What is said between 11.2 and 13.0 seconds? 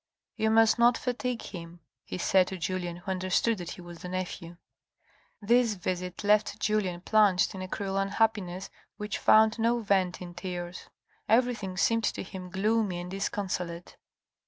Everything seemed to him gloomy